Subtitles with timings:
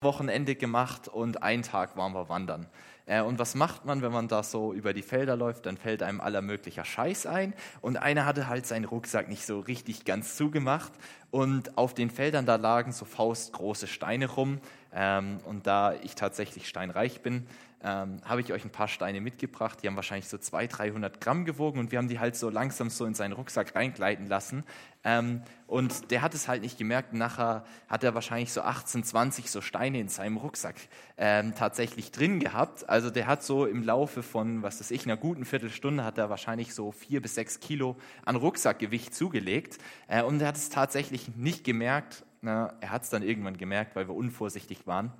[0.00, 2.68] Wochenende gemacht und einen Tag waren wir wandern.
[3.06, 5.66] Äh, und was macht man, wenn man da so über die Felder läuft?
[5.66, 7.52] Dann fällt einem aller möglicher Scheiß ein.
[7.80, 10.92] Und einer hatte halt seinen Rucksack nicht so richtig ganz zugemacht.
[11.32, 14.60] Und auf den Feldern, da lagen so faustgroße Steine rum.
[14.94, 17.48] Ähm, und da ich tatsächlich steinreich bin,
[17.82, 19.78] ähm, habe ich euch ein paar Steine mitgebracht.
[19.82, 22.90] Die haben wahrscheinlich so 200, 300 Gramm gewogen und wir haben die halt so langsam
[22.90, 24.64] so in seinen Rucksack reingleiten lassen.
[25.04, 27.14] Ähm, und der hat es halt nicht gemerkt.
[27.14, 30.76] Nachher hat er wahrscheinlich so 18, 20 so Steine in seinem Rucksack
[31.16, 32.88] ähm, tatsächlich drin gehabt.
[32.88, 36.30] Also der hat so im Laufe von, was weiß ich, einer guten Viertelstunde hat er
[36.30, 39.78] wahrscheinlich so vier bis sechs Kilo an Rucksackgewicht zugelegt.
[40.08, 42.24] Äh, und er hat es tatsächlich nicht gemerkt.
[42.40, 45.12] Na, er hat es dann irgendwann gemerkt, weil wir unvorsichtig waren.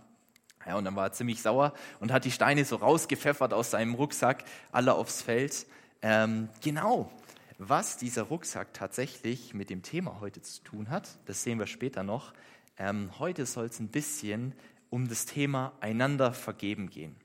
[0.68, 3.94] Ja, und dann war er ziemlich sauer und hat die Steine so rausgepfeffert aus seinem
[3.94, 5.66] Rucksack, alle aufs Feld.
[6.02, 7.10] Ähm, genau,
[7.56, 12.02] was dieser Rucksack tatsächlich mit dem Thema heute zu tun hat, das sehen wir später
[12.02, 12.34] noch.
[12.76, 14.54] Ähm, heute soll es ein bisschen
[14.90, 17.16] um das Thema einander vergeben gehen.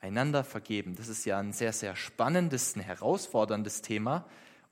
[0.00, 4.26] Einander vergeben, das ist ja ein sehr, sehr spannendes, ein herausforderndes Thema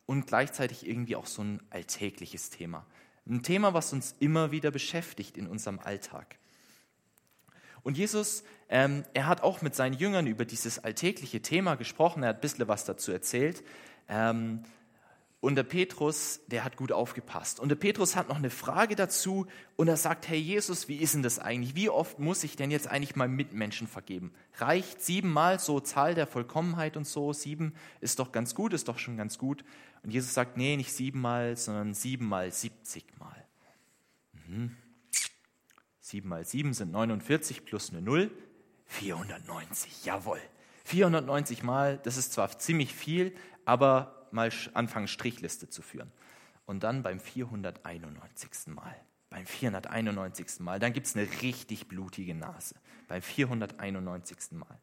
[0.04, 2.84] und gleichzeitig irgendwie auch so ein alltägliches Thema.
[3.26, 6.39] Ein Thema, was uns immer wieder beschäftigt in unserem Alltag.
[7.82, 12.30] Und Jesus, ähm, er hat auch mit seinen Jüngern über dieses alltägliche Thema gesprochen, er
[12.30, 13.62] hat ein bisschen was dazu erzählt.
[14.08, 14.62] Ähm,
[15.40, 17.60] und der Petrus, der hat gut aufgepasst.
[17.60, 21.14] Und der Petrus hat noch eine Frage dazu und er sagt, hey Jesus, wie ist
[21.14, 21.74] denn das eigentlich?
[21.74, 24.32] Wie oft muss ich denn jetzt eigentlich meinem Mitmenschen vergeben?
[24.58, 27.32] Reicht siebenmal so Zahl der Vollkommenheit und so?
[27.32, 29.64] Sieben ist doch ganz gut, ist doch schon ganz gut.
[30.02, 33.46] Und Jesus sagt, nee, nicht siebenmal, sondern siebenmal, siebzigmal.
[34.46, 34.76] Mhm.
[36.10, 38.30] 7 mal 7 sind 49 plus eine 0,
[38.86, 40.40] 490, jawohl.
[40.84, 43.32] 490 Mal, das ist zwar ziemlich viel,
[43.64, 46.10] aber mal anfangen, Strichliste zu führen.
[46.66, 48.74] Und dann beim 491.
[48.74, 48.96] Mal,
[49.28, 50.60] beim 491.
[50.60, 52.74] Mal, dann gibt es eine richtig blutige Nase.
[53.08, 54.52] Beim 491.
[54.52, 54.78] Mal.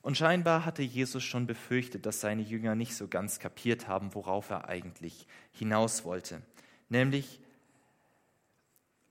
[0.00, 4.50] Und scheinbar hatte Jesus schon befürchtet, dass seine Jünger nicht so ganz kapiert haben, worauf
[4.50, 6.40] er eigentlich hinaus wollte.
[6.88, 7.40] Nämlich,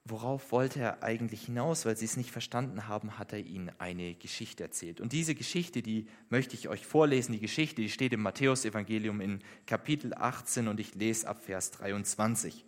[0.05, 1.85] worauf wollte er eigentlich hinaus?
[1.85, 5.01] Weil sie es nicht verstanden haben, hat er ihnen eine Geschichte erzählt.
[5.01, 7.33] Und diese Geschichte, die möchte ich euch vorlesen.
[7.33, 12.65] Die Geschichte, die steht im Matthäusevangelium in Kapitel 18 und ich lese ab Vers 23.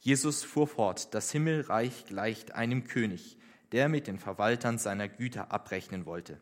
[0.00, 3.38] Jesus fuhr fort, das Himmelreich gleicht einem König,
[3.72, 6.40] der mit den Verwaltern seiner Güter abrechnen wollte.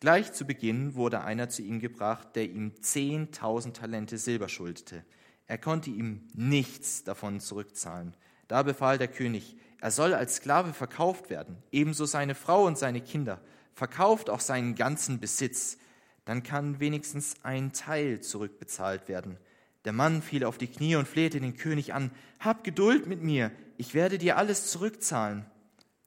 [0.00, 5.04] Gleich zu Beginn wurde einer zu ihm gebracht, der ihm zehntausend Talente Silber schuldete.
[5.46, 8.14] Er konnte ihm nichts davon zurückzahlen.
[8.48, 13.00] Da befahl der König, er soll als Sklave verkauft werden, ebenso seine Frau und seine
[13.00, 13.40] Kinder.
[13.74, 15.78] Verkauft auch seinen ganzen Besitz,
[16.24, 19.36] dann kann wenigstens ein Teil zurückbezahlt werden.
[19.84, 23.52] Der Mann fiel auf die Knie und flehte den König an, Hab Geduld mit mir,
[23.76, 25.46] ich werde dir alles zurückzahlen.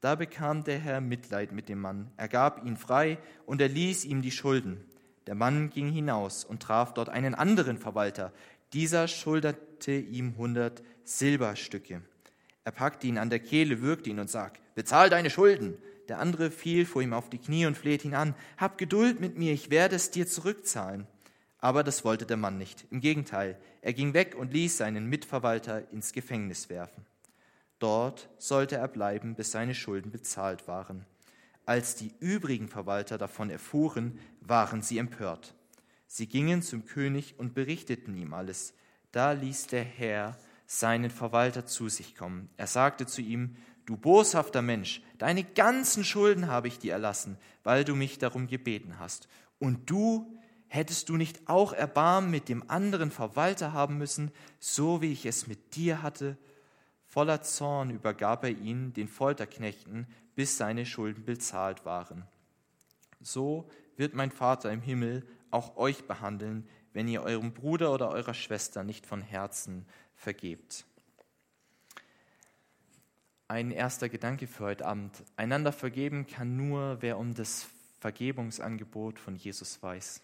[0.00, 4.04] Da bekam der Herr Mitleid mit dem Mann, er gab ihn frei und er ließ
[4.04, 4.84] ihm die Schulden.
[5.26, 8.32] Der Mann ging hinaus und traf dort einen anderen Verwalter.
[8.72, 12.02] Dieser schuldete ihm hundert Silberstücke.
[12.64, 15.78] Er packte ihn an der Kehle, würgte ihn und sagte, bezahl deine Schulden.
[16.08, 19.38] Der andere fiel vor ihm auf die Knie und flehte ihn an, hab Geduld mit
[19.38, 21.06] mir, ich werde es dir zurückzahlen.
[21.58, 22.86] Aber das wollte der Mann nicht.
[22.90, 27.06] Im Gegenteil, er ging weg und ließ seinen Mitverwalter ins Gefängnis werfen.
[27.78, 31.06] Dort sollte er bleiben, bis seine Schulden bezahlt waren.
[31.64, 35.54] Als die übrigen Verwalter davon erfuhren, waren sie empört.
[36.06, 38.74] Sie gingen zum König und berichteten ihm alles.
[39.12, 40.36] Da ließ der Herr
[40.72, 42.48] seinen Verwalter zu sich kommen.
[42.56, 47.84] Er sagte zu ihm, du boshafter Mensch, deine ganzen Schulden habe ich dir erlassen, weil
[47.84, 49.26] du mich darum gebeten hast.
[49.58, 50.38] Und du,
[50.68, 55.48] hättest du nicht auch Erbarmen mit dem anderen Verwalter haben müssen, so wie ich es
[55.48, 56.38] mit dir hatte?
[57.04, 60.06] Voller Zorn übergab er ihn den Folterknechten,
[60.36, 62.22] bis seine Schulden bezahlt waren.
[63.20, 68.34] So wird mein Vater im Himmel auch euch behandeln, wenn ihr eurem Bruder oder eurer
[68.34, 69.84] Schwester nicht von Herzen
[70.20, 70.84] vergebt.
[73.48, 75.24] Ein erster Gedanke für heute Abend.
[75.36, 77.66] Einander vergeben kann nur, wer um das
[78.00, 80.22] Vergebungsangebot von Jesus weiß.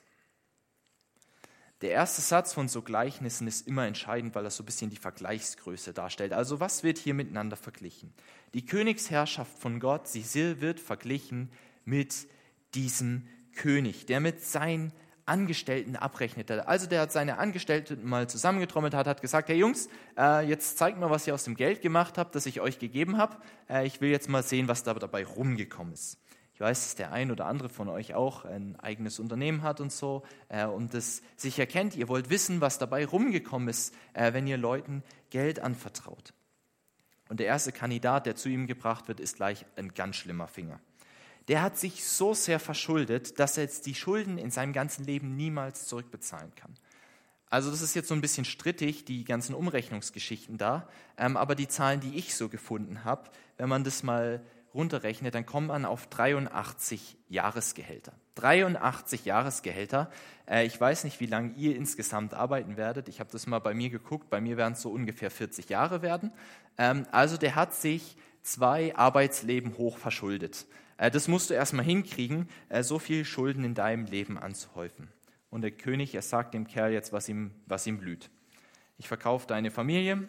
[1.80, 4.96] Der erste Satz von so Gleichnissen ist immer entscheidend, weil er so ein bisschen die
[4.96, 6.32] Vergleichsgröße darstellt.
[6.32, 8.14] Also was wird hier miteinander verglichen?
[8.54, 11.50] Die Königsherrschaft von Gott, sie wird verglichen
[11.84, 12.28] mit
[12.74, 14.92] diesem König, der mit seinen
[15.26, 16.68] Angestellten abrechnete.
[16.68, 20.98] Also der hat seine Angestellten mal zusammengetrommelt, hat, hat gesagt, hey Jungs, äh, jetzt zeigt
[20.98, 23.36] mal, was ihr aus dem Geld gemacht habt, das ich euch gegeben habe.
[23.68, 26.18] Äh, ich will jetzt mal sehen, was da dabei rumgekommen ist.
[26.54, 29.92] Ich weiß, dass der ein oder andere von euch auch ein eigenes Unternehmen hat und
[29.92, 31.96] so äh, und das sich erkennt.
[31.96, 36.32] Ihr wollt wissen, was dabei rumgekommen ist, äh, wenn ihr Leuten Geld anvertraut.
[37.28, 40.80] Und der erste Kandidat, der zu ihm gebracht wird, ist gleich ein ganz schlimmer Finger.
[41.48, 45.36] Der hat sich so sehr verschuldet, dass er jetzt die Schulden in seinem ganzen Leben
[45.36, 46.74] niemals zurückbezahlen kann.
[47.48, 50.88] Also das ist jetzt so ein bisschen strittig, die ganzen Umrechnungsgeschichten da.
[51.16, 54.42] Ähm, aber die Zahlen, die ich so gefunden habe, wenn man das mal
[54.74, 58.12] runterrechnet, dann kommt man auf 83 Jahresgehälter.
[58.34, 60.10] 83 Jahresgehälter.
[60.46, 63.08] Äh, ich weiß nicht, wie lange ihr insgesamt arbeiten werdet.
[63.08, 64.28] Ich habe das mal bei mir geguckt.
[64.28, 66.32] Bei mir werden es so ungefähr 40 Jahre werden.
[66.78, 68.16] Ähm, also der hat sich
[68.46, 70.66] zwei Arbeitsleben hoch verschuldet.
[70.96, 75.12] Äh, das musst du erstmal hinkriegen, äh, so viel Schulden in deinem Leben anzuhäufen.
[75.50, 78.30] Und der König, er sagt dem Kerl jetzt, was ihm, was ihm blüht.
[78.98, 80.28] Ich verkaufe deine Familie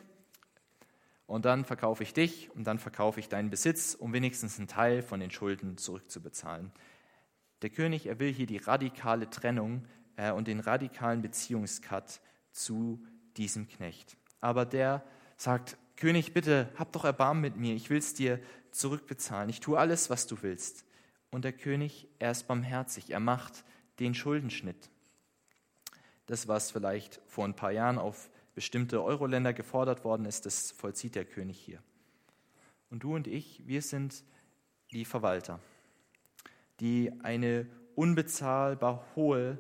[1.26, 5.02] und dann verkaufe ich dich und dann verkaufe ich deinen Besitz, um wenigstens einen Teil
[5.02, 6.72] von den Schulden zurückzubezahlen.
[7.62, 9.86] Der König, er will hier die radikale Trennung
[10.16, 12.20] äh, und den radikalen Beziehungscut
[12.52, 13.04] zu
[13.38, 14.18] diesem Knecht.
[14.42, 15.04] Aber der
[15.38, 18.40] sagt, König, bitte, hab doch Erbarmen mit mir, ich will es dir
[18.72, 20.86] zurückbezahlen, ich tue alles, was du willst.
[21.32, 23.66] Und der König, er ist barmherzig, er macht
[24.00, 24.90] den Schuldenschnitt.
[26.28, 31.16] Das, was vielleicht vor ein paar Jahren auf bestimmte Euro-Länder gefordert worden ist, das vollzieht
[31.16, 31.82] der König hier.
[32.90, 34.24] Und du und ich, wir sind
[34.92, 35.60] die Verwalter,
[36.80, 39.60] die eine unbezahlbar hohe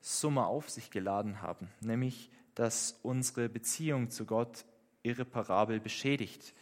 [0.00, 4.64] Summe auf sich geladen haben, nämlich dass unsere Beziehung zu Gott
[5.06, 6.52] irreparabel beschädigt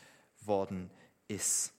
[0.41, 0.91] worden
[1.27, 1.73] ist.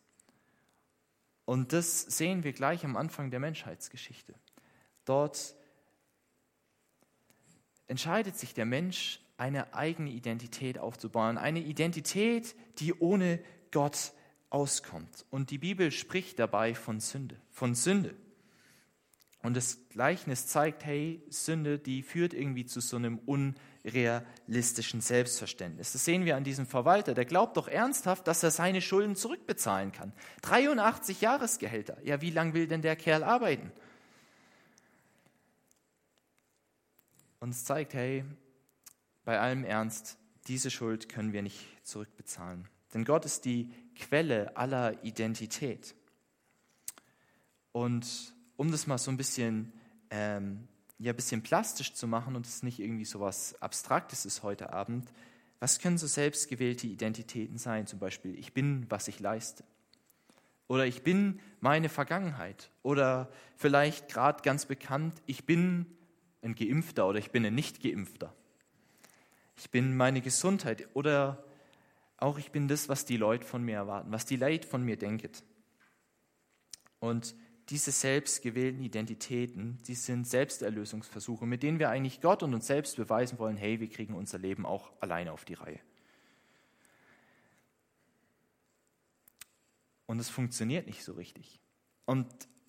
[1.46, 4.34] Und das sehen wir gleich am Anfang der Menschheitsgeschichte.
[5.06, 5.56] Dort
[7.88, 11.38] entscheidet sich der Mensch, eine eigene Identität aufzubauen.
[11.38, 13.40] Eine Identität, die ohne
[13.72, 14.14] Gott
[14.50, 15.26] auskommt.
[15.30, 17.40] Und die Bibel spricht dabei von Sünde.
[17.52, 18.16] Von Sünde.
[19.44, 23.20] Und das Gleichnis zeigt, hey, Sünde, die führt irgendwie zu so einem
[23.86, 25.94] unrealistischen Selbstverständnis.
[25.94, 27.14] Das sehen wir an diesem Verwalter.
[27.14, 30.12] Der glaubt doch ernsthaft, dass er seine Schulden zurückbezahlen kann.
[30.42, 31.98] 83 Jahresgehälter.
[32.04, 33.72] Ja, wie lange will denn der Kerl arbeiten?
[37.40, 38.26] Und es zeigt, hey,
[39.24, 40.18] bei allem Ernst,
[40.48, 42.68] diese Schuld können wir nicht zurückbezahlen.
[42.94, 45.96] Denn Gott ist die Quelle aller Identität.
[47.72, 49.74] Und um das mal so ein bisschen,
[50.10, 54.44] ähm, ja, ein bisschen plastisch zu machen und es nicht irgendwie so was Abstraktes ist
[54.44, 55.12] heute Abend,
[55.60, 57.88] was können so selbstgewählte Identitäten sein?
[57.88, 59.64] Zum Beispiel, ich bin, was ich leiste.
[60.68, 62.70] Oder ich bin meine Vergangenheit.
[62.84, 65.86] Oder vielleicht gerade ganz bekannt, ich bin
[66.42, 68.34] ein Geimpfter oder ich bin ein Nicht-Geimpfter.
[69.58, 71.44] Ich bin meine Gesundheit oder
[72.18, 74.98] auch ich bin das, was die Leute von mir erwarten, was die Leute von mir
[74.98, 75.32] denken.
[77.00, 77.36] Und
[77.70, 83.40] diese selbstgewählten Identitäten, die sind Selbsterlösungsversuche, mit denen wir eigentlich Gott und uns selbst beweisen
[83.40, 85.80] wollen, hey, wir kriegen unser Leben auch alleine auf die Reihe.
[90.06, 91.60] Und es funktioniert nicht so richtig.
[92.06, 92.28] Und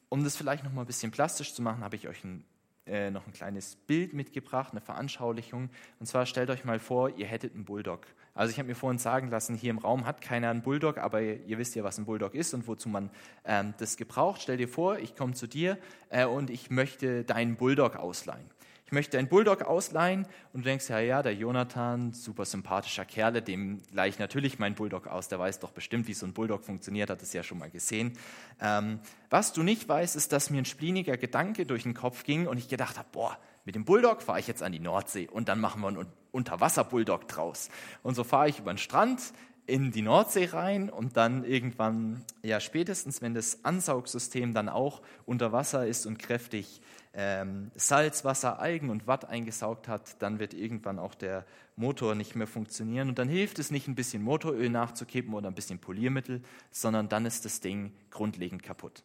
[0.08, 2.44] um das vielleicht noch mal ein bisschen plastisch zu machen, habe ich euch ein
[2.86, 5.70] äh, noch ein kleines Bild mitgebracht, eine Veranschaulichung.
[6.00, 8.06] Und zwar stellt euch mal vor, ihr hättet einen Bulldog.
[8.34, 11.22] Also ich habe mir vorhin sagen lassen, hier im Raum hat keiner einen Bulldog, aber
[11.22, 13.10] ihr wisst ja, was ein Bulldog ist und wozu man
[13.44, 14.42] ähm, das gebraucht.
[14.42, 15.78] Stell dir vor, ich komme zu dir
[16.10, 18.50] äh, und ich möchte deinen Bulldog ausleihen
[18.86, 23.42] ich möchte einen Bulldog ausleihen und du denkst, ja, ja, der Jonathan, super sympathischer Kerle,
[23.42, 26.62] dem leihe ich natürlich meinen Bulldog aus, der weiß doch bestimmt, wie so ein Bulldog
[26.64, 28.12] funktioniert, hat es ja schon mal gesehen.
[28.60, 32.46] Ähm, was du nicht weißt, ist, dass mir ein spliniger Gedanke durch den Kopf ging
[32.46, 35.48] und ich gedacht habe, boah, mit dem Bulldog fahre ich jetzt an die Nordsee und
[35.48, 37.70] dann machen wir einen Unterwasser-Bulldog draus.
[38.04, 39.20] Und so fahre ich über den Strand
[39.66, 45.52] in die Nordsee rein und dann irgendwann, ja spätestens, wenn das Ansaugsystem dann auch unter
[45.52, 46.80] Wasser ist und kräftig
[47.14, 51.44] ähm, Salz, Wasser, Algen und Watt eingesaugt hat, dann wird irgendwann auch der
[51.74, 53.08] Motor nicht mehr funktionieren.
[53.08, 57.26] Und dann hilft es nicht, ein bisschen Motoröl nachzukippen oder ein bisschen Poliermittel, sondern dann
[57.26, 59.02] ist das Ding grundlegend kaputt.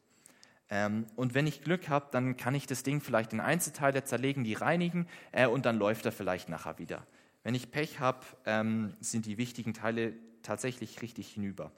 [0.70, 4.44] Ähm, und wenn ich Glück habe, dann kann ich das Ding vielleicht in Einzelteile zerlegen,
[4.44, 7.06] die reinigen äh, und dann läuft er vielleicht nachher wieder.
[7.44, 10.14] Wenn ich Pech habe, ähm, sind die wichtigen Teile
[10.44, 11.72] tatsächlich richtig hinüber.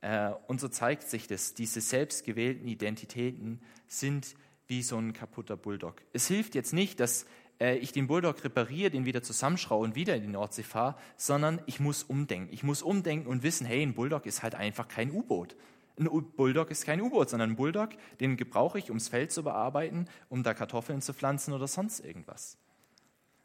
[0.00, 4.34] Äh, und so zeigt sich das, diese selbstgewählten Identitäten sind
[4.66, 6.02] wie so ein kaputter Bulldog.
[6.12, 7.26] Es hilft jetzt nicht, dass
[7.60, 11.60] äh, ich den Bulldog repariere, den wieder zusammenschraube und wieder in die Nordsee fahre, sondern
[11.66, 12.52] ich muss umdenken.
[12.52, 15.56] Ich muss umdenken und wissen, hey, ein Bulldog ist halt einfach kein U-Boot.
[15.98, 19.44] Ein Bulldog ist kein U-Boot, sondern ein Bulldog, den gebrauche ich, um das Feld zu
[19.44, 22.56] bearbeiten, um da Kartoffeln zu pflanzen oder sonst irgendwas.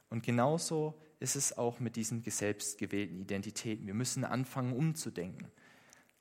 [0.10, 3.88] Und genauso ist es auch mit diesen selbstgewählten Identitäten.
[3.88, 5.48] Wir müssen anfangen umzudenken.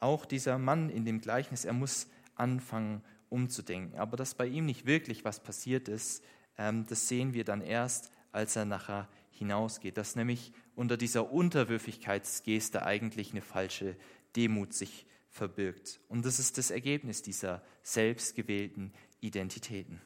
[0.01, 3.99] Auch dieser Mann in dem Gleichnis, er muss anfangen umzudenken.
[3.99, 6.23] Aber dass bei ihm nicht wirklich was passiert ist,
[6.59, 9.97] ähm, das sehen wir dann erst, als er nachher hinausgeht.
[9.97, 13.97] Dass nämlich unter dieser Unterwürfigkeitsgeste eigentlich eine falsche
[14.35, 16.01] Demut sich verbirgt.
[16.09, 20.01] Und das ist das Ergebnis dieser selbstgewählten Identitäten.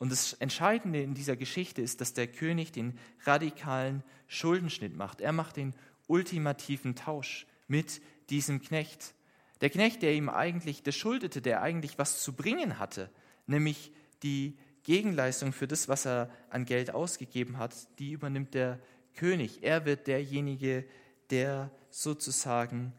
[0.00, 5.20] Und das Entscheidende in dieser Geschichte ist, dass der König den radikalen Schuldenschnitt macht.
[5.20, 5.74] Er macht den
[6.06, 9.14] ultimativen Tausch mit diesem Knecht.
[9.60, 13.10] Der Knecht, der ihm eigentlich, der schuldete, der eigentlich was zu bringen hatte,
[13.46, 13.92] nämlich
[14.22, 18.80] die Gegenleistung für das, was er an Geld ausgegeben hat, die übernimmt der
[19.14, 19.62] König.
[19.62, 20.86] Er wird derjenige,
[21.28, 22.94] der sozusagen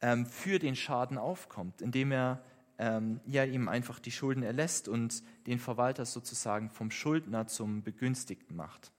[0.00, 2.42] ähm, für den Schaden aufkommt, indem er
[2.78, 8.56] ähm, ja, ihm einfach die Schulden erlässt und den Verwalter sozusagen vom Schuldner zum Begünstigten
[8.56, 8.92] macht.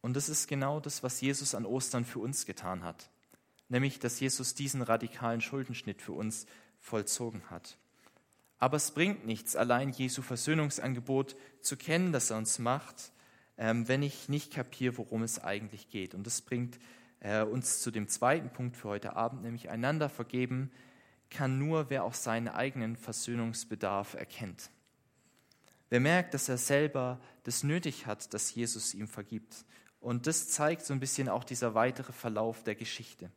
[0.00, 3.08] Und das ist genau das, was Jesus an Ostern für uns getan hat,
[3.68, 6.46] nämlich dass Jesus diesen radikalen Schuldenschnitt für uns
[6.80, 7.78] vollzogen hat.
[8.58, 13.12] Aber es bringt nichts, allein Jesu Versöhnungsangebot zu kennen, das er uns macht,
[13.56, 16.14] ähm, wenn ich nicht kapiere, worum es eigentlich geht.
[16.14, 16.80] Und das bringt
[17.20, 20.72] äh, uns zu dem zweiten Punkt für heute Abend, nämlich einander vergeben,
[21.32, 24.70] kann nur, wer auch seinen eigenen Versöhnungsbedarf erkennt.
[25.90, 29.64] Wer merkt, dass er selber das nötig hat, dass Jesus ihm vergibt.
[30.00, 33.30] Und das zeigt so ein bisschen auch dieser weitere Verlauf der Geschichte.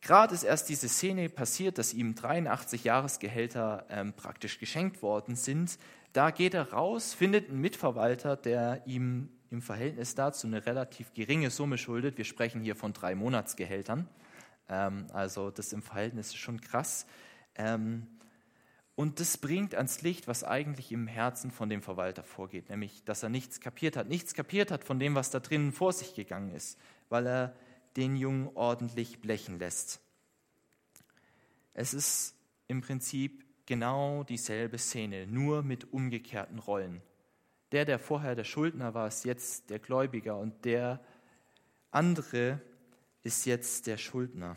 [0.00, 5.78] Gerade ist erst diese Szene passiert, dass ihm 83 Jahresgehälter ähm, praktisch geschenkt worden sind.
[6.12, 11.50] Da geht er raus, findet einen Mitverwalter, der ihm im Verhältnis dazu eine relativ geringe
[11.50, 12.18] Summe schuldet.
[12.18, 14.06] Wir sprechen hier von drei Monatsgehältern.
[14.68, 17.06] Ähm, also das im Verhältnis ist schon krass.
[17.54, 18.06] Ähm,
[18.96, 23.24] und das bringt ans Licht, was eigentlich im Herzen von dem Verwalter vorgeht, nämlich, dass
[23.24, 26.52] er nichts kapiert hat, nichts kapiert hat von dem, was da drinnen vor sich gegangen
[26.52, 26.78] ist,
[27.08, 27.56] weil er
[27.96, 30.00] den Jungen ordentlich blechen lässt.
[31.72, 32.36] Es ist
[32.68, 37.02] im Prinzip genau dieselbe Szene, nur mit umgekehrten Rollen.
[37.72, 41.00] Der, der vorher der Schuldner war, ist jetzt der Gläubiger und der
[41.90, 42.60] andere
[43.24, 44.56] ist jetzt der Schuldner.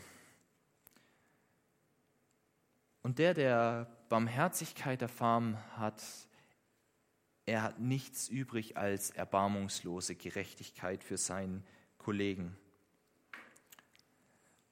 [3.02, 6.02] Und der, der Barmherzigkeit erfahren hat,
[7.46, 11.64] er hat nichts übrig als erbarmungslose Gerechtigkeit für seinen
[11.96, 12.56] Kollegen.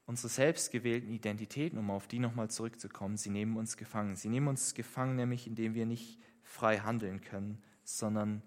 [0.05, 4.15] Unsere selbstgewählten Identitäten, um auf die nochmal zurückzukommen, sie nehmen uns gefangen.
[4.15, 8.43] Sie nehmen uns gefangen, nämlich indem wir nicht frei handeln können, sondern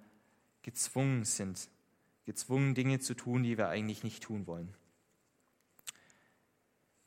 [0.62, 1.70] gezwungen sind,
[2.26, 4.76] gezwungen Dinge zu tun, die wir eigentlich nicht tun wollen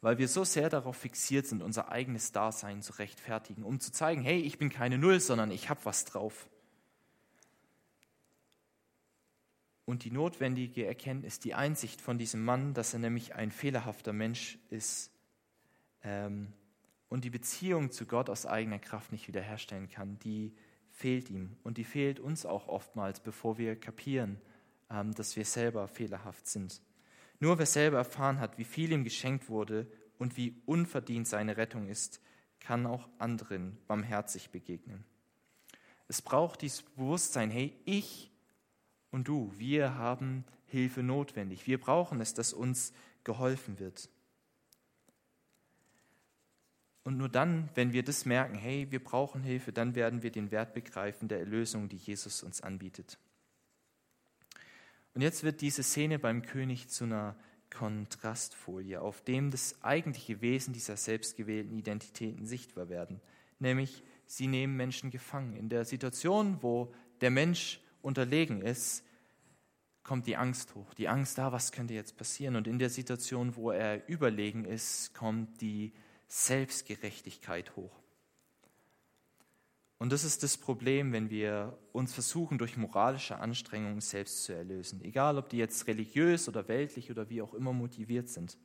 [0.03, 4.21] weil wir so sehr darauf fixiert sind, unser eigenes Dasein zu rechtfertigen, um zu zeigen,
[4.21, 6.51] hey, ich bin keine Null, sondern ich habe was drauf.
[9.85, 14.59] Und die notwendige Erkenntnis, die Einsicht von diesem Mann, dass er nämlich ein fehlerhafter Mensch
[14.71, 15.13] ist
[16.03, 16.53] ähm,
[17.09, 20.53] und die Beziehung zu Gott aus eigener Kraft nicht wiederherstellen kann, die
[20.91, 21.57] fehlt ihm.
[21.63, 24.41] Und die fehlt uns auch oftmals, bevor wir kapieren,
[24.91, 26.81] ähm, dass wir selber fehlerhaft sind.
[27.43, 31.89] Nur wer selber erfahren hat, wie viel ihm geschenkt wurde und wie unverdient seine Rettung
[31.89, 32.21] ist,
[32.61, 35.03] kann auch anderen barmherzig begegnen.
[36.07, 38.31] Es braucht dieses Bewusstsein, hey, ich
[39.11, 41.67] und du, wir haben Hilfe notwendig.
[41.67, 42.93] Wir brauchen es, dass uns
[43.25, 44.09] geholfen wird.
[47.03, 50.53] Und nur dann, wenn wir das merken, hey, wir brauchen Hilfe, dann werden wir den
[50.53, 53.19] Wert begreifen der Erlösung, die Jesus uns anbietet.
[55.15, 57.37] Und jetzt wird diese Szene beim König zu einer
[57.71, 63.21] Kontrastfolie, auf dem das eigentliche Wesen dieser selbstgewählten Identitäten sichtbar werden.
[63.59, 65.57] Nämlich, sie nehmen Menschen gefangen.
[65.57, 69.05] In der Situation, wo der Mensch unterlegen ist,
[70.03, 70.93] kommt die Angst hoch.
[70.95, 72.57] Die Angst da, was könnte jetzt passieren?
[72.57, 75.93] Und in der Situation, wo er überlegen ist, kommt die
[76.27, 78.02] Selbstgerechtigkeit hoch.
[80.03, 85.01] Und das ist das Problem, wenn wir uns versuchen, durch moralische Anstrengungen selbst zu erlösen.
[85.05, 88.59] Egal, ob die jetzt religiös oder weltlich oder wie auch immer motiviert sind.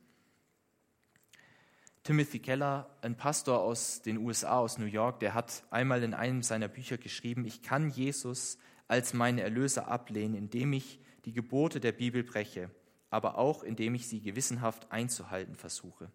[2.02, 6.42] Timothy Keller, ein Pastor aus den USA, aus New York, der hat einmal in einem
[6.42, 11.92] seiner Bücher geschrieben, ich kann Jesus als meinen Erlöser ablehnen, indem ich die Gebote der
[11.92, 12.68] Bibel breche,
[13.10, 16.10] aber auch indem ich sie gewissenhaft einzuhalten versuche.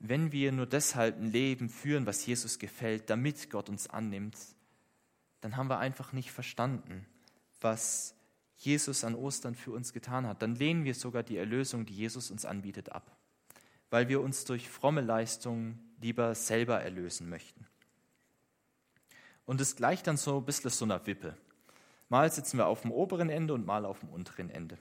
[0.00, 4.36] Wenn wir nur deshalb ein Leben führen, was Jesus gefällt, damit Gott uns annimmt,
[5.40, 7.06] dann haben wir einfach nicht verstanden,
[7.60, 8.14] was
[8.56, 10.42] Jesus an Ostern für uns getan hat.
[10.42, 13.16] Dann lehnen wir sogar die Erlösung, die Jesus uns anbietet, ab,
[13.90, 17.66] weil wir uns durch fromme Leistungen lieber selber erlösen möchten.
[19.46, 21.36] Und es gleicht dann so ein bisschen so einer Wippe.
[22.08, 24.78] Mal sitzen wir auf dem oberen Ende und mal auf dem unteren Ende.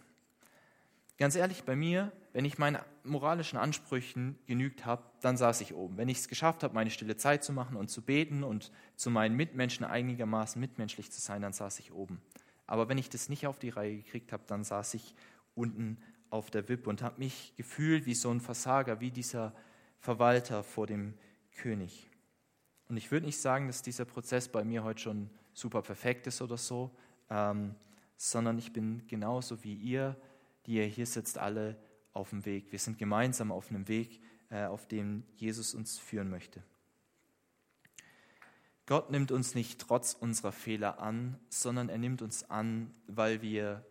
[1.18, 5.98] Ganz ehrlich, bei mir, wenn ich meinen moralischen Ansprüchen genügt habe, dann saß ich oben.
[5.98, 9.10] Wenn ich es geschafft habe, meine stille Zeit zu machen und zu beten und zu
[9.10, 12.22] meinen Mitmenschen einigermaßen mitmenschlich zu sein, dann saß ich oben.
[12.68, 15.16] Aber wenn ich das nicht auf die Reihe gekriegt habe, dann saß ich
[15.56, 15.98] unten
[16.30, 19.56] auf der Wippe und habe mich gefühlt wie so ein Versager, wie dieser
[20.00, 21.16] Verwalter vor dem
[21.56, 22.12] König.
[22.90, 26.42] Und ich würde nicht sagen, dass dieser Prozess bei mir heute schon super perfekt ist
[26.44, 26.92] oder so,
[27.32, 27.74] ähm,
[28.18, 30.16] sondern ich bin genauso wie ihr,
[30.68, 31.76] die ihr hier sitzt, alle
[32.14, 32.72] auf dem Weg.
[32.72, 36.62] Wir sind gemeinsam auf einem Weg, äh, auf dem Jesus uns führen möchte.
[38.86, 43.86] Gott nimmt uns nicht trotz unserer Fehler an, sondern er nimmt uns an, weil wir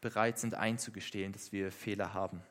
[0.00, 2.42] bereit sind einzugestehen, dass wir Fehler haben.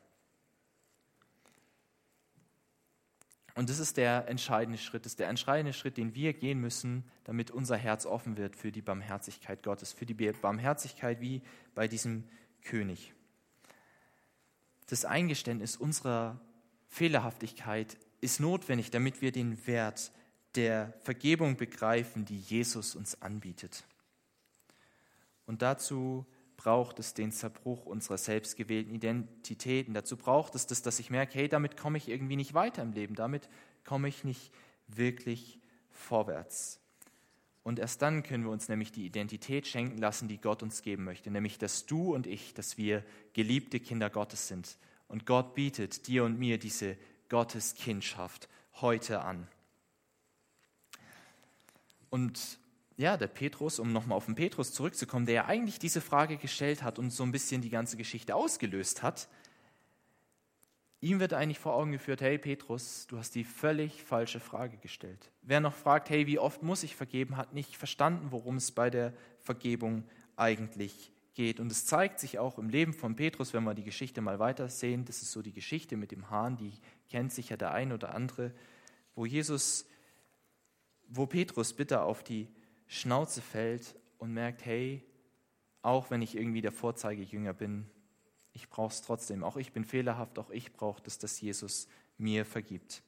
[3.55, 7.03] Und das ist der entscheidende Schritt, das ist der entscheidende Schritt, den wir gehen müssen,
[7.23, 11.41] damit unser Herz offen wird für die Barmherzigkeit Gottes, für die Barmherzigkeit wie
[11.73, 12.25] bei diesem
[12.61, 13.15] König.
[14.87, 16.39] Das Eingeständnis unserer
[16.87, 20.11] Fehlerhaftigkeit ist notwendig, damit wir den Wert
[20.55, 23.83] der Vergebung begreifen, die Jesus uns anbietet.
[25.45, 26.25] Und dazu
[26.55, 29.93] braucht es den Zerbruch unserer selbstgewählten Identitäten.
[29.93, 32.93] Dazu braucht es das, dass ich merke, hey, damit komme ich irgendwie nicht weiter im
[32.93, 33.47] Leben, damit
[33.85, 34.51] komme ich nicht
[34.87, 35.59] wirklich
[35.91, 36.79] vorwärts.
[37.67, 41.03] Und erst dann können wir uns nämlich die Identität schenken lassen, die Gott uns geben
[41.03, 44.77] möchte, nämlich dass du und ich, dass wir geliebte Kinder Gottes sind.
[45.09, 46.95] Und Gott bietet dir und mir diese
[47.27, 49.49] Gotteskindschaft heute an.
[52.09, 52.57] Und
[52.95, 56.83] ja, der Petrus, um nochmal auf den Petrus zurückzukommen, der ja eigentlich diese Frage gestellt
[56.83, 59.27] hat und so ein bisschen die ganze Geschichte ausgelöst hat,
[60.99, 65.31] ihm wird eigentlich vor Augen geführt, hey Petrus, du hast die völlig falsche Frage gestellt.
[65.41, 68.89] Wer noch fragt, hey, wie oft muss ich vergeben, hat nicht verstanden, worum es bei
[68.89, 70.03] der Vergebung
[70.35, 71.59] eigentlich geht.
[71.59, 74.69] Und es zeigt sich auch im Leben von Petrus, wenn wir die Geschichte mal weiter
[74.69, 76.73] sehen, das ist so die Geschichte mit dem Hahn, die
[77.09, 78.51] kennt sicher der ein oder andere,
[79.15, 79.87] wo Jesus,
[81.07, 82.47] wo Petrus bitte auf die
[82.87, 85.03] Schnauze fällt und merkt, hey,
[85.83, 87.89] auch wenn ich irgendwie der Vorzeigejünger bin,
[88.57, 89.43] ich brauche es trotzdem.
[89.43, 91.87] Auch ich bin fehlerhaft, auch ich brauche das, dass Jesus
[92.17, 93.03] mir vergibt.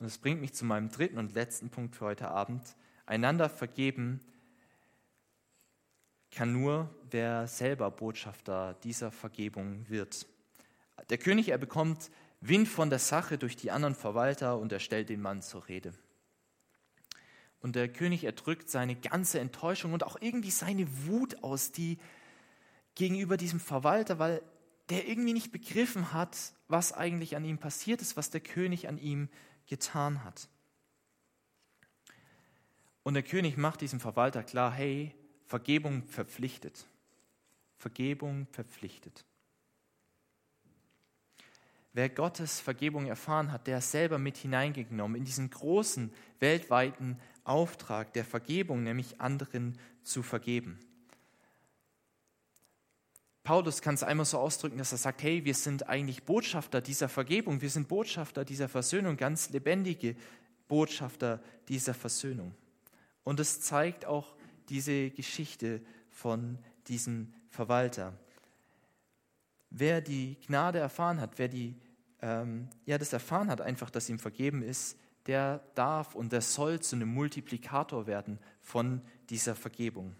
[0.00, 2.74] Und es bringt mich zu meinem dritten und letzten Punkt für heute Abend.
[3.06, 4.20] Einander vergeben
[6.32, 10.26] kann nur, wer selber Botschafter dieser Vergebung wird.
[11.08, 15.08] Der König, er bekommt Wind von der Sache durch die anderen Verwalter und er stellt
[15.08, 15.94] den Mann zur Rede.
[17.60, 21.98] Und der König erdrückt seine ganze Enttäuschung und auch irgendwie seine Wut aus, die
[22.98, 24.42] gegenüber diesem Verwalter, weil
[24.90, 26.36] der irgendwie nicht begriffen hat,
[26.68, 29.28] was eigentlich an ihm passiert ist, was der König an ihm
[29.66, 30.48] getan hat.
[33.02, 35.14] Und der König macht diesem Verwalter klar, hey,
[35.46, 36.86] Vergebung verpflichtet.
[37.78, 39.24] Vergebung verpflichtet.
[41.92, 48.12] Wer Gottes Vergebung erfahren hat, der ist selber mit hineingenommen in diesen großen weltweiten Auftrag
[48.12, 50.78] der Vergebung, nämlich anderen zu vergeben.
[53.48, 57.08] Paulus kann es einmal so ausdrücken, dass er sagt, hey, wir sind eigentlich Botschafter dieser
[57.08, 60.16] Vergebung, wir sind Botschafter dieser Versöhnung, ganz lebendige
[60.68, 62.54] Botschafter dieser Versöhnung.
[63.24, 64.36] Und es zeigt auch
[64.68, 65.80] diese Geschichte
[66.10, 66.58] von
[66.88, 68.12] diesem Verwalter.
[69.70, 71.74] Wer die Gnade erfahren hat, wer die,
[72.20, 76.80] ähm, ja, das erfahren hat, einfach, dass ihm vergeben ist, der darf und der soll
[76.80, 80.14] zu einem Multiplikator werden von dieser Vergebung.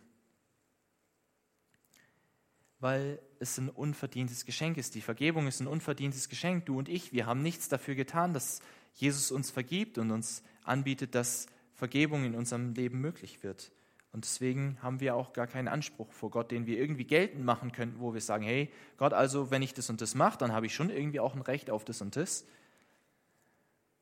[2.81, 4.95] Weil es ein unverdientes Geschenk ist.
[4.95, 6.67] Die Vergebung ist ein unverdientes Geschenk.
[6.67, 8.61] Du und ich, wir haben nichts dafür getan, dass
[8.95, 13.73] Jesus uns vergibt und uns anbietet, dass Vergebung in unserem Leben möglich wird.
[14.13, 17.73] Und deswegen haben wir auch gar keinen Anspruch vor Gott, den wir irgendwie geltend machen
[17.73, 20.67] könnten, wo wir sagen, hey Gott, also wenn ich das und das mache, dann habe
[20.67, 22.47] ich schon irgendwie auch ein Recht auf das und das.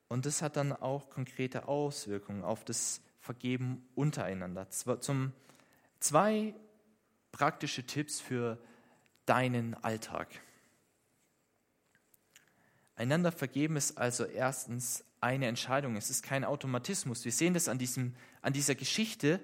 [0.09, 4.71] Und das hat dann auch konkrete Auswirkungen auf das Vergeben untereinander.
[4.71, 5.33] Zum
[5.99, 6.55] zwei
[7.37, 8.59] praktische Tipps für
[9.27, 10.29] deinen Alltag.
[12.94, 15.96] Einander vergeben ist also erstens eine Entscheidung.
[15.96, 17.27] Es ist kein Automatismus.
[17.27, 19.38] Wir sehen das an, diesem, an dieser Geschichte.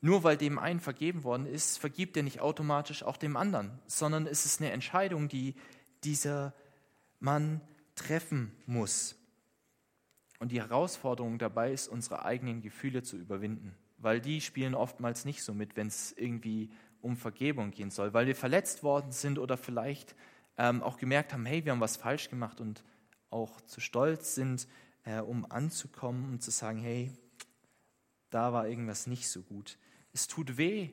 [0.00, 4.28] Nur weil dem einen vergeben worden ist, vergibt er nicht automatisch auch dem anderen, sondern
[4.28, 5.56] es ist eine Entscheidung, die
[6.04, 6.54] dieser
[7.18, 7.60] Mann
[7.96, 9.16] treffen muss.
[10.38, 15.42] Und die Herausforderung dabei ist, unsere eigenen Gefühle zu überwinden, weil die spielen oftmals nicht
[15.42, 16.70] so mit, wenn es irgendwie
[17.02, 20.14] um Vergebung gehen soll, weil wir verletzt worden sind oder vielleicht
[20.58, 22.84] ähm, auch gemerkt haben, hey, wir haben was falsch gemacht und
[23.30, 24.66] auch zu stolz sind,
[25.04, 27.10] äh, um anzukommen und zu sagen, hey,
[28.30, 29.78] da war irgendwas nicht so gut.
[30.12, 30.90] Es tut weh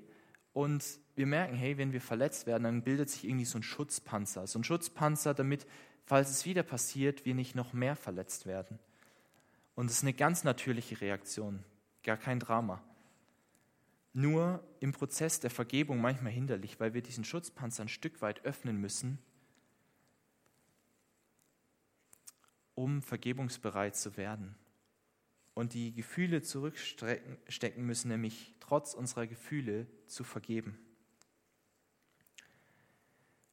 [0.53, 0.83] und
[1.15, 4.59] wir merken, hey, wenn wir verletzt werden, dann bildet sich irgendwie so ein Schutzpanzer, so
[4.59, 5.65] ein Schutzpanzer, damit,
[6.05, 8.79] falls es wieder passiert, wir nicht noch mehr verletzt werden.
[9.75, 11.63] Und es ist eine ganz natürliche Reaktion,
[12.03, 12.81] gar kein Drama.
[14.17, 18.81] Nur im Prozess der Vergebung manchmal hinderlich, weil wir diesen Schutzpanzer ein Stück weit öffnen
[18.81, 19.19] müssen,
[22.73, 24.55] um vergebungsbereit zu werden.
[25.53, 30.79] Und die Gefühle zurückstecken müssen, nämlich trotz unserer Gefühle zu vergeben.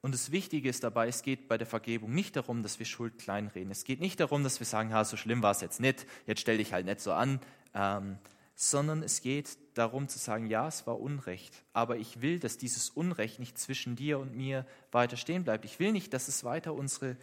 [0.01, 3.19] Und das Wichtige ist dabei, es geht bei der Vergebung nicht darum, dass wir Schuld
[3.19, 3.71] kleinreden.
[3.71, 6.41] Es geht nicht darum, dass wir sagen, ha, so schlimm war es jetzt nicht, jetzt
[6.41, 7.41] stell dich halt nicht so an,
[7.75, 8.17] ähm,
[8.55, 12.91] sondern es geht darum zu sagen, ja, es war Unrecht, aber ich will, dass dieses
[12.91, 15.65] Unrecht nicht zwischen dir und mir weiter stehen bleibt.
[15.65, 17.17] Ich will nicht, dass es weiter unsere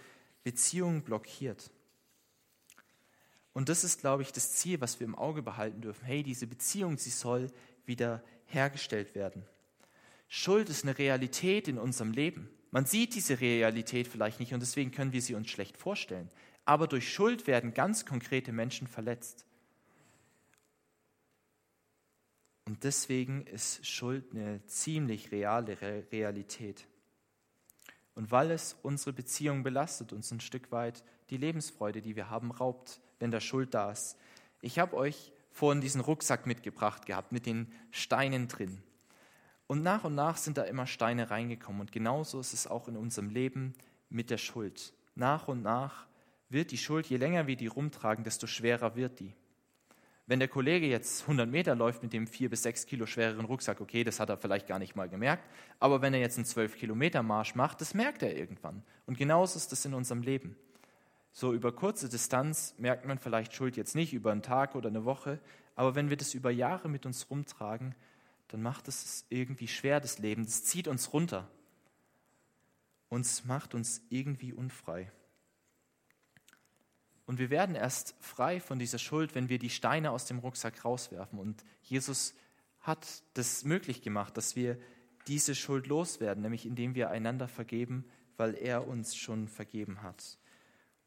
[0.44, 1.72] Beziehung blockiert.
[3.54, 6.06] Und das ist, glaube ich, das Ziel, was wir im Auge behalten dürfen.
[6.06, 7.52] Hey, diese Beziehung, sie soll
[7.86, 9.46] wieder hergestellt werden.
[10.28, 12.50] Schuld ist eine Realität in unserem Leben.
[12.72, 16.30] Man sieht diese Realität vielleicht nicht und deswegen können wir sie uns schlecht vorstellen.
[16.64, 19.46] Aber durch Schuld werden ganz konkrete Menschen verletzt.
[22.66, 25.78] Und deswegen ist Schuld eine ziemlich reale
[26.12, 26.88] Realität.
[28.14, 32.52] Und weil es unsere Beziehung belastet, uns ein Stück weit die Lebensfreude, die wir haben,
[32.52, 34.18] raubt, wenn da Schuld da ist.
[34.62, 38.82] Ich habe euch vorhin diesen Rucksack mitgebracht gehabt mit den Steinen drin.
[39.68, 41.82] Und nach und nach sind da immer Steine reingekommen.
[41.82, 43.74] Und genauso ist es auch in unserem Leben
[44.10, 44.94] mit der Schuld.
[45.16, 46.08] Nach und nach
[46.50, 49.34] wird die Schuld, je länger wir die rumtragen, desto schwerer wird die.
[50.32, 53.82] Wenn der Kollege jetzt 100 Meter läuft mit dem vier bis sechs Kilo schwereren Rucksack,
[53.82, 55.44] okay, das hat er vielleicht gar nicht mal gemerkt,
[55.78, 58.82] aber wenn er jetzt einen 12 Kilometer Marsch macht, das merkt er irgendwann.
[59.06, 60.56] Und genauso ist das in unserem Leben.
[61.34, 65.04] So über kurze Distanz merkt man vielleicht Schuld jetzt nicht über einen Tag oder eine
[65.04, 65.38] Woche,
[65.76, 67.94] aber wenn wir das über Jahre mit uns rumtragen,
[68.48, 70.46] dann macht es irgendwie schwer, das Leben.
[70.46, 71.50] Das zieht uns runter.
[73.10, 75.12] Uns macht uns irgendwie unfrei.
[77.32, 80.84] Und wir werden erst frei von dieser Schuld, wenn wir die Steine aus dem Rucksack
[80.84, 81.40] rauswerfen.
[81.40, 82.34] Und Jesus
[82.82, 84.78] hat das möglich gemacht, dass wir
[85.28, 88.04] diese Schuld loswerden, nämlich indem wir einander vergeben,
[88.36, 90.40] weil er uns schon vergeben hat.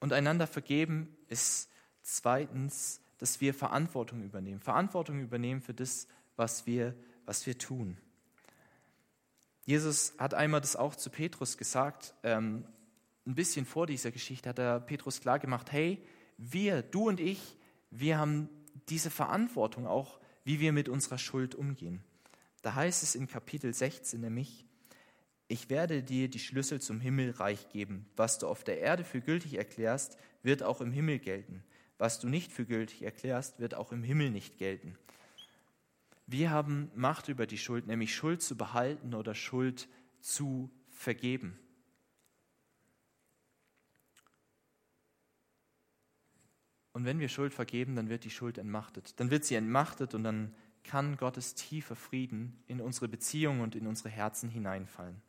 [0.00, 4.60] Und einander vergeben ist zweitens, dass wir Verantwortung übernehmen.
[4.60, 6.94] Verantwortung übernehmen für das, was wir
[7.26, 7.98] was wir tun.
[9.66, 12.64] Jesus hat einmal das auch zu Petrus gesagt, ähm,
[13.26, 16.02] ein bisschen vor dieser Geschichte hat er Petrus klargemacht, hey,
[16.52, 17.56] wir, du und ich,
[17.90, 18.48] wir haben
[18.88, 22.02] diese Verantwortung auch, wie wir mit unserer Schuld umgehen.
[22.62, 24.64] Da heißt es in Kapitel 16 nämlich,
[25.46, 28.06] ich werde dir die Schlüssel zum Himmelreich geben.
[28.16, 31.62] Was du auf der Erde für gültig erklärst, wird auch im Himmel gelten.
[31.98, 34.96] Was du nicht für gültig erklärst, wird auch im Himmel nicht gelten.
[36.26, 39.88] Wir haben Macht über die Schuld, nämlich Schuld zu behalten oder Schuld
[40.20, 41.58] zu vergeben.
[46.94, 49.18] Und wenn wir Schuld vergeben, dann wird die Schuld entmachtet.
[49.18, 50.54] Dann wird sie entmachtet und dann
[50.84, 55.20] kann Gottes tiefer Frieden in unsere Beziehungen und in unsere Herzen hineinfallen.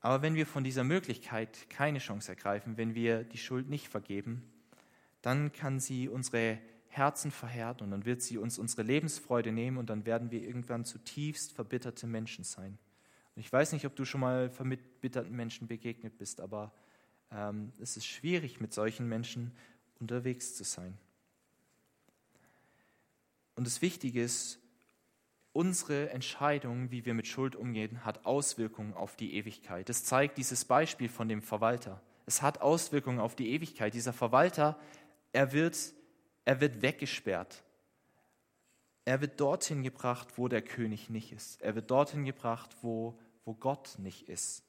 [0.00, 4.42] Aber wenn wir von dieser Möglichkeit keine Chance ergreifen, wenn wir die Schuld nicht vergeben,
[5.22, 6.58] dann kann sie unsere
[6.88, 10.84] Herzen verhärten und dann wird sie uns unsere Lebensfreude nehmen und dann werden wir irgendwann
[10.84, 12.78] zutiefst verbitterte Menschen sein.
[13.34, 16.74] Und ich weiß nicht, ob du schon mal verbitterten Menschen begegnet bist, aber
[17.32, 19.52] ähm, es ist schwierig, mit solchen Menschen
[20.00, 20.96] unterwegs zu sein.
[23.54, 24.58] Und das Wichtige ist,
[25.52, 29.88] unsere Entscheidung, wie wir mit Schuld umgehen, hat Auswirkungen auf die Ewigkeit.
[29.88, 32.02] Das zeigt dieses Beispiel von dem Verwalter.
[32.26, 33.94] Es hat Auswirkungen auf die Ewigkeit.
[33.94, 34.78] Dieser Verwalter,
[35.32, 35.76] er wird
[36.46, 37.64] er wird weggesperrt.
[39.04, 41.60] Er wird dorthin gebracht, wo der König nicht ist.
[41.60, 44.62] Er wird dorthin gebracht, wo, wo Gott nicht ist.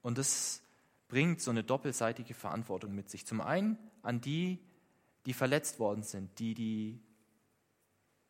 [0.00, 0.62] Und das
[1.08, 3.26] bringt so eine doppelseitige Verantwortung mit sich.
[3.26, 4.58] Zum einen an die,
[5.24, 7.00] die verletzt worden sind, die, die,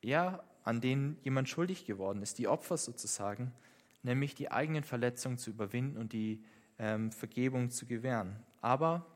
[0.03, 3.53] ja, an denen jemand schuldig geworden ist, die Opfer sozusagen,
[4.03, 6.45] nämlich die eigenen Verletzungen zu überwinden und die
[6.79, 8.43] ähm, Vergebung zu gewähren.
[8.61, 9.07] Aber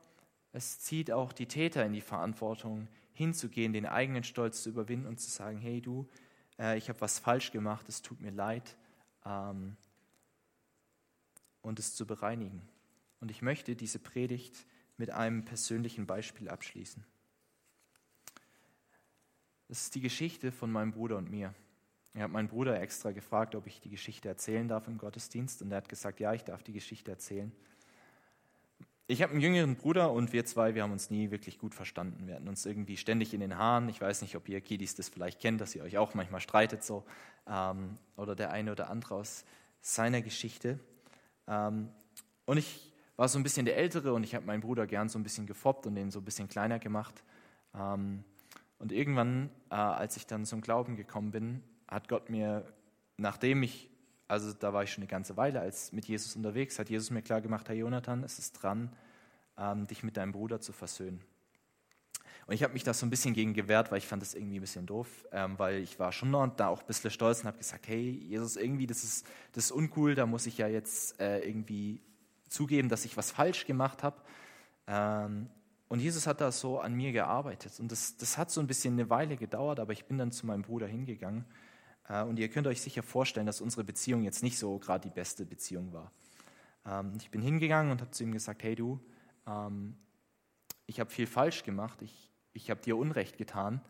[0.53, 5.21] es zieht auch die Täter in die Verantwortung, hinzugehen, den eigenen Stolz zu überwinden und
[5.21, 6.09] zu sagen, hey du,
[6.59, 8.77] äh, ich habe was falsch gemacht, es tut mir leid,
[9.25, 9.77] ähm,
[11.63, 12.63] und es zu bereinigen.
[13.21, 17.05] Und ich möchte diese Predigt mit einem persönlichen Beispiel abschließen.
[19.69, 21.55] Das ist die Geschichte von meinem Bruder und mir.
[22.15, 25.71] Ich habe meinen Bruder extra gefragt, ob ich die Geschichte erzählen darf im Gottesdienst, und
[25.71, 27.53] er hat gesagt, ja, ich darf die Geschichte erzählen.
[29.07, 32.27] Ich habe einen jüngeren Bruder und wir zwei, wir haben uns nie wirklich gut verstanden.
[32.27, 33.89] Wir hatten uns irgendwie ständig in den Haaren.
[33.89, 36.85] Ich weiß nicht, ob ihr Kiddies das vielleicht kennt, dass ihr euch auch manchmal streitet
[36.85, 37.05] so.
[37.47, 39.45] Ähm, oder der eine oder andere aus
[39.81, 40.79] seiner Geschichte.
[41.49, 41.91] Ähm,
[42.45, 42.90] und ich
[43.21, 45.47] war so ein bisschen der Ältere und ich habe meinen Bruder gern so ein bisschen
[45.47, 47.23] gefoppt und den so ein bisschen kleiner gemacht.
[47.75, 48.25] Ähm,
[48.79, 52.65] und irgendwann, äh, als ich dann zum Glauben gekommen bin, hat Gott mir,
[53.19, 53.91] nachdem ich,
[54.27, 57.21] also da war ich schon eine ganze Weile als mit Jesus unterwegs, hat Jesus mir
[57.21, 58.91] klar gemacht, Herr Jonathan, es ist dran,
[59.59, 61.21] ähm, dich mit deinem Bruder zu versöhnen.
[62.47, 64.57] Und ich habe mich da so ein bisschen gegen gewehrt, weil ich fand das irgendwie
[64.57, 67.59] ein bisschen doof, ähm, weil ich war schon da auch ein bisschen stolz und habe
[67.59, 71.41] gesagt, hey, Jesus, irgendwie, das ist, das ist uncool, da muss ich ja jetzt äh,
[71.41, 72.01] irgendwie
[72.51, 74.21] zugeben, dass ich was falsch gemacht habe.
[74.87, 75.49] Ähm,
[75.89, 77.81] und Jesus hat da so an mir gearbeitet.
[77.81, 80.47] Und das, das hat so ein bisschen eine Weile gedauert, aber ich bin dann zu
[80.47, 81.45] meinem Bruder hingegangen.
[82.09, 85.15] Äh, und ihr könnt euch sicher vorstellen, dass unsere Beziehung jetzt nicht so gerade die
[85.15, 86.13] beste Beziehung war.
[86.85, 89.01] Ähm, ich bin hingegangen und habe zu ihm gesagt, hey du,
[89.47, 89.97] ähm,
[90.87, 93.81] ich habe viel falsch gemacht, ich, ich habe dir Unrecht getan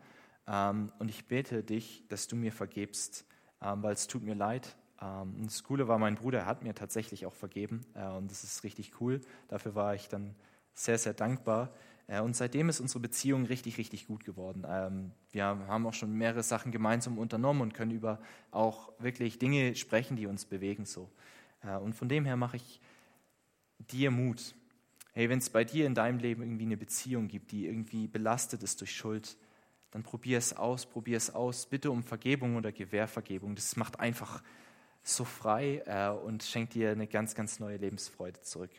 [0.43, 3.25] und ich bete dich, dass du mir vergebst,
[3.61, 4.75] ähm, weil es tut mir leid.
[5.01, 8.43] Ähm, und das Coole war, mein Bruder hat mir tatsächlich auch vergeben äh, und das
[8.43, 9.21] ist richtig cool.
[9.47, 10.35] Dafür war ich dann
[10.73, 11.69] sehr, sehr dankbar.
[12.07, 14.65] Äh, und seitdem ist unsere Beziehung richtig, richtig gut geworden.
[14.67, 18.19] Ähm, wir haben auch schon mehrere Sachen gemeinsam unternommen und können über
[18.51, 20.85] auch wirklich Dinge sprechen, die uns bewegen.
[21.63, 22.81] Äh, und von dem her mache ich
[23.79, 24.55] dir Mut,
[25.13, 28.63] Hey, wenn es bei dir in deinem Leben irgendwie eine Beziehung gibt, die irgendwie belastet
[28.63, 29.35] ist durch Schuld,
[29.91, 31.65] dann probier es aus, probier es aus.
[31.65, 33.53] Bitte um Vergebung oder Gewährvergebung.
[33.55, 34.41] Das macht einfach
[35.03, 38.71] so frei äh, und schenkt dir eine ganz, ganz neue Lebensfreude zurück.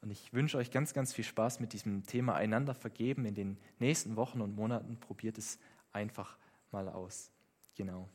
[0.00, 3.58] Und ich wünsche euch ganz, ganz viel Spaß mit diesem Thema einander vergeben in den
[3.78, 4.98] nächsten Wochen und Monaten.
[4.98, 5.58] Probiert es
[5.92, 6.38] einfach
[6.70, 7.30] mal aus.
[7.74, 8.08] Genau.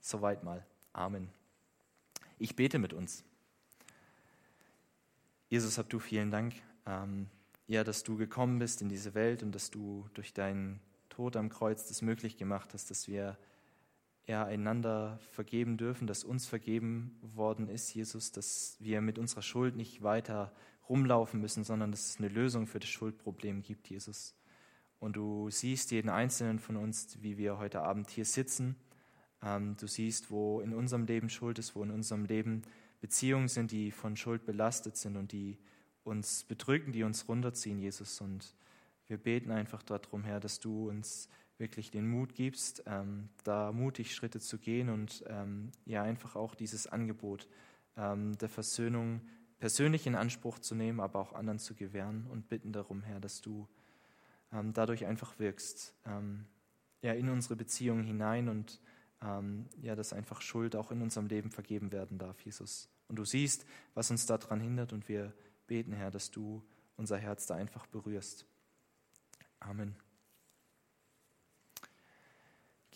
[0.00, 0.66] Soweit mal.
[0.92, 1.28] Amen.
[2.38, 3.24] Ich bete mit uns.
[5.48, 6.54] Jesus, habt du vielen Dank
[6.88, 7.28] ähm,
[7.66, 11.50] ja, dass du gekommen bist in diese Welt und dass du durch deinen Tod am
[11.50, 13.36] Kreuz das möglich gemacht hast, dass wir
[14.28, 19.74] ja, einander vergeben dürfen, dass uns vergeben worden ist, Jesus, dass wir mit unserer Schuld
[19.74, 20.52] nicht weiter
[20.88, 24.34] rumlaufen müssen, sondern dass es eine Lösung für das Schuldproblem gibt, Jesus.
[25.00, 28.76] Und du siehst jeden einzelnen von uns, wie wir heute Abend hier sitzen.
[29.42, 32.62] Ähm, du siehst, wo in unserem Leben Schuld ist, wo in unserem Leben
[33.00, 35.58] Beziehungen sind, die von Schuld belastet sind und die
[36.04, 38.20] uns bedrücken, die uns runterziehen, Jesus.
[38.20, 38.54] Und
[39.06, 44.14] wir beten einfach darum, Herr, dass du uns wirklich den Mut gibst, ähm, da mutig
[44.14, 47.48] Schritte zu gehen und ähm, ja einfach auch dieses Angebot
[47.96, 49.20] ähm, der Versöhnung
[49.58, 53.40] persönlich in Anspruch zu nehmen, aber auch anderen zu gewähren und bitten darum, Herr, dass
[53.40, 53.68] du
[54.52, 56.46] ähm, dadurch einfach wirkst, ähm,
[57.02, 58.80] ja in unsere Beziehungen hinein und
[59.22, 62.88] ähm, ja, dass einfach Schuld auch in unserem Leben vergeben werden darf, Jesus.
[63.08, 65.32] Und du siehst, was uns daran hindert und wir
[65.66, 66.62] beten, Herr, dass du
[66.96, 68.46] unser Herz da einfach berührst.
[69.60, 69.96] Amen.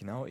[0.03, 0.27] Genau.